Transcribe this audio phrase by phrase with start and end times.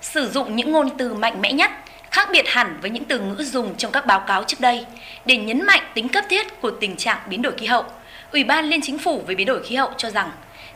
[0.00, 1.70] sử dụng những ngôn từ mạnh mẽ nhất,
[2.10, 4.86] khác biệt hẳn với những từ ngữ dùng trong các báo cáo trước đây
[5.24, 7.84] để nhấn mạnh tính cấp thiết của tình trạng biến đổi khí hậu.
[8.32, 10.30] Ủy ban Liên Chính phủ về biến đổi khí hậu cho rằng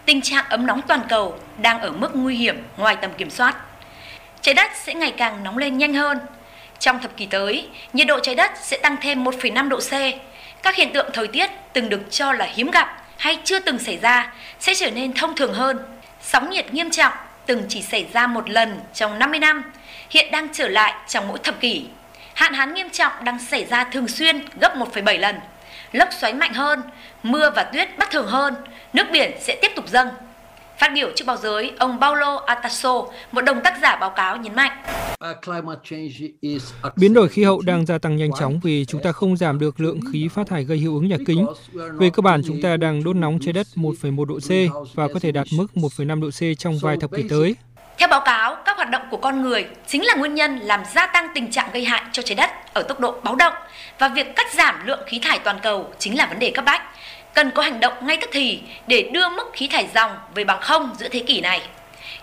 [0.05, 3.57] tình trạng ấm nóng toàn cầu đang ở mức nguy hiểm ngoài tầm kiểm soát.
[4.41, 6.19] Trái đất sẽ ngày càng nóng lên nhanh hơn.
[6.79, 9.93] Trong thập kỷ tới, nhiệt độ trái đất sẽ tăng thêm 1,5 độ C.
[10.63, 13.99] Các hiện tượng thời tiết từng được cho là hiếm gặp hay chưa từng xảy
[13.99, 15.79] ra sẽ trở nên thông thường hơn.
[16.21, 17.13] Sóng nhiệt nghiêm trọng
[17.47, 19.73] từng chỉ xảy ra một lần trong 50 năm,
[20.11, 21.87] hiện đang trở lại trong mỗi thập kỷ.
[22.35, 25.41] Hạn hán nghiêm trọng đang xảy ra thường xuyên gấp 1,7 lần.
[25.93, 26.83] Lốc xoáy mạnh hơn,
[27.23, 28.55] mưa và tuyết bất thường hơn,
[28.93, 30.09] nước biển sẽ tiếp tục dâng.
[30.79, 33.03] Phát biểu trước báo giới, ông Paulo Atasso,
[33.33, 34.83] một đồng tác giả báo cáo nhấn mạnh.
[36.97, 39.81] Biến đổi khí hậu đang gia tăng nhanh chóng vì chúng ta không giảm được
[39.81, 41.47] lượng khí phát thải gây hiệu ứng nhà kính.
[41.73, 44.51] Về cơ bản, chúng ta đang đốt nóng trái đất 1,1 độ C
[44.95, 47.57] và có thể đạt mức 1,5 độ C trong vài thập kỷ tới.
[47.99, 51.07] Theo báo cáo, các hoạt động của con người chính là nguyên nhân làm gia
[51.07, 53.53] tăng tình trạng gây hại cho trái đất ở tốc độ báo động
[53.99, 56.83] và việc cắt giảm lượng khí thải toàn cầu chính là vấn đề cấp bách.
[57.35, 60.61] Cần có hành động ngay tức thì để đưa mức khí thải dòng về bằng
[60.61, 61.61] không giữa thế kỷ này.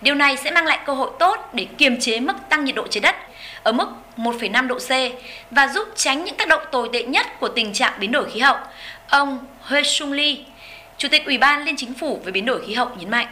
[0.02, 2.86] Điều này sẽ mang lại cơ hội tốt để kiềm chế mức tăng nhiệt độ
[2.88, 3.14] trái đất
[3.62, 3.86] ở mức
[4.16, 4.90] 1,5 độ C
[5.50, 8.40] và giúp tránh những tác động tồi tệ nhất của tình trạng biến đổi khí
[8.40, 8.56] hậu.
[9.08, 10.36] Ông Hue Sung Lee,
[10.98, 13.26] Chủ tịch Ủy ban Liên Chính phủ về biến đổi khí hậu nhấn mạnh.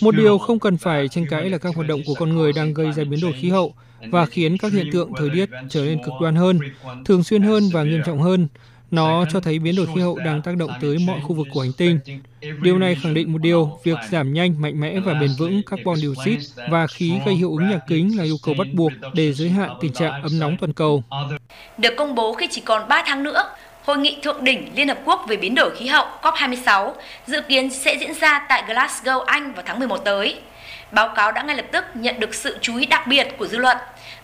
[0.00, 2.74] Một điều không cần phải tranh cãi là các hoạt động của con người đang
[2.74, 3.74] gây ra biến đổi khí hậu
[4.10, 6.58] và khiến các hiện tượng thời tiết trở nên cực đoan hơn,
[7.04, 8.48] thường xuyên hơn và nghiêm trọng hơn.
[8.92, 11.60] Nó cho thấy biến đổi khí hậu đang tác động tới mọi khu vực của
[11.60, 11.98] hành tinh.
[12.62, 15.96] Điều này khẳng định một điều, việc giảm nhanh, mạnh mẽ và bền vững carbon
[15.96, 19.48] dioxide và khí gây hiệu ứng nhà kính là yêu cầu bắt buộc để giới
[19.48, 21.02] hạn tình trạng ấm nóng toàn cầu.
[21.78, 23.42] Được công bố khi chỉ còn 3 tháng nữa,
[23.84, 26.92] Hội nghị thượng đỉnh Liên Hợp Quốc về biến đổi khí hậu COP26
[27.26, 30.36] dự kiến sẽ diễn ra tại Glasgow, Anh vào tháng 11 tới.
[30.90, 33.58] Báo cáo đã ngay lập tức nhận được sự chú ý đặc biệt của dư
[33.58, 33.76] luận.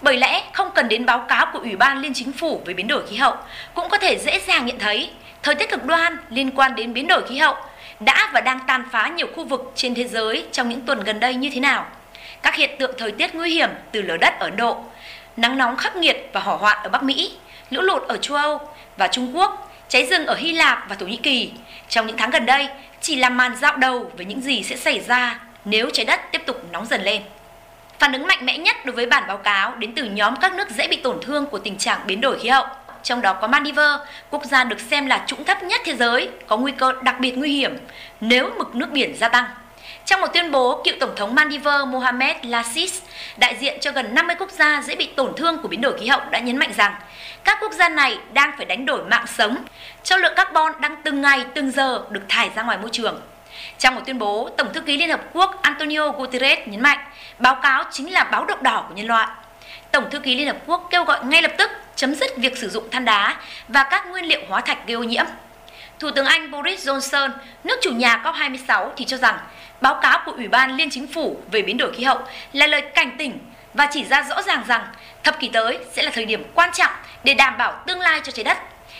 [0.02, 2.88] Bởi lẽ không cần đến báo cáo của Ủy ban Liên Chính phủ về biến
[2.88, 3.36] đổi khí hậu
[3.74, 5.10] cũng có thể dễ dàng nhận thấy
[5.42, 7.54] thời tiết cực đoan liên quan đến biến đổi khí hậu
[8.00, 11.20] đã và đang tàn phá nhiều khu vực trên thế giới trong những tuần gần
[11.20, 11.86] đây như thế nào.
[12.42, 14.84] Các hiện tượng thời tiết nguy hiểm từ lở đất ở Ấn Độ,
[15.36, 17.32] nắng nóng khắc nghiệt và hỏa hoạn ở Bắc Mỹ,
[17.70, 18.60] lũ lụt ở châu Âu
[18.96, 21.50] và Trung Quốc, cháy rừng ở Hy Lạp và Thổ Nhĩ Kỳ
[21.88, 22.68] trong những tháng gần đây
[23.00, 26.42] chỉ là màn dạo đầu về những gì sẽ xảy ra nếu trái đất tiếp
[26.46, 27.22] tục nóng dần lên.
[27.98, 30.70] Phản ứng mạnh mẽ nhất đối với bản báo cáo đến từ nhóm các nước
[30.70, 32.66] dễ bị tổn thương của tình trạng biến đổi khí hậu,
[33.02, 36.56] trong đó có Maldives, quốc gia được xem là trũng thấp nhất thế giới, có
[36.56, 37.76] nguy cơ đặc biệt nguy hiểm
[38.20, 39.44] nếu mực nước biển gia tăng.
[40.04, 43.02] Trong một tuyên bố, cựu Tổng thống Maldives Mohamed Lassis,
[43.36, 46.06] đại diện cho gần 50 quốc gia dễ bị tổn thương của biến đổi khí
[46.06, 46.94] hậu đã nhấn mạnh rằng
[47.44, 49.56] các quốc gia này đang phải đánh đổi mạng sống
[50.02, 53.20] cho lượng carbon đang từng ngày từng giờ được thải ra ngoài môi trường.
[53.78, 56.98] Trong một tuyên bố, Tổng thư ký Liên Hợp Quốc Antonio Guterres nhấn mạnh
[57.38, 59.28] báo cáo chính là báo động đỏ của nhân loại.
[59.92, 62.68] Tổng thư ký Liên Hợp Quốc kêu gọi ngay lập tức chấm dứt việc sử
[62.68, 63.36] dụng than đá
[63.68, 65.24] và các nguyên liệu hóa thạch gây ô nhiễm.
[65.98, 67.30] Thủ tướng Anh Boris Johnson,
[67.64, 69.38] nước chủ nhà COP26 thì cho rằng
[69.80, 72.18] báo cáo của Ủy ban Liên Chính phủ về biến đổi khí hậu
[72.52, 73.38] là lời cảnh tỉnh
[73.74, 74.86] và chỉ ra rõ ràng rằng
[75.24, 76.92] thập kỷ tới sẽ là thời điểm quan trọng
[77.24, 78.58] để đảm bảo tương lai cho trái đất.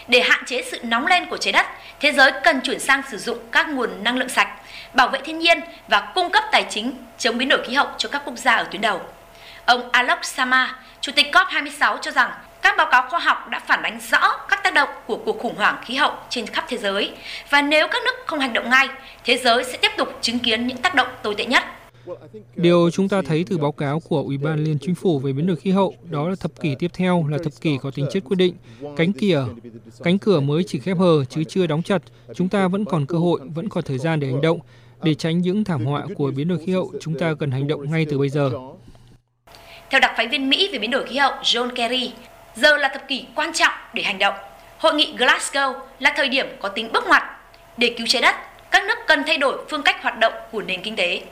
[0.09, 1.67] Để hạn chế sự nóng lên của trái đất,
[2.01, 4.49] thế giới cần chuyển sang sử dụng các nguồn năng lượng sạch,
[4.93, 8.09] bảo vệ thiên nhiên và cung cấp tài chính chống biến đổi khí hậu cho
[8.09, 9.01] các quốc gia ở tuyến đầu.
[9.65, 12.31] Ông Alok Sama, Chủ tịch COP26 cho rằng
[12.63, 15.57] các báo cáo khoa học đã phản ánh rõ các tác động của cuộc khủng
[15.57, 17.13] hoảng khí hậu trên khắp thế giới
[17.51, 18.89] và nếu các nước không hành động ngay,
[19.25, 21.65] thế giới sẽ tiếp tục chứng kiến những tác động tồi tệ nhất.
[22.57, 25.47] Điều chúng ta thấy từ báo cáo của Ủy ban Liên Chính phủ về biến
[25.47, 28.23] đổi khí hậu đó là thập kỷ tiếp theo là thập kỷ có tính chất
[28.25, 28.55] quyết định.
[28.97, 29.49] Cánh cửa,
[30.05, 32.03] cánh cửa mới chỉ khép hờ chứ chưa đóng chặt.
[32.35, 34.59] Chúng ta vẫn còn cơ hội, vẫn còn thời gian để hành động.
[35.03, 37.91] Để tránh những thảm họa của biến đổi khí hậu, chúng ta cần hành động
[37.91, 38.51] ngay từ bây giờ.
[39.91, 42.13] Theo đặc phái viên Mỹ về biến đổi khí hậu John Kerry,
[42.57, 44.35] giờ là thập kỷ quan trọng để hành động.
[44.79, 47.23] Hội nghị Glasgow là thời điểm có tính bước ngoặt.
[47.77, 48.35] Để cứu trái đất,
[48.71, 51.23] các nước cần thay đổi phương cách hoạt động của nền kinh tế.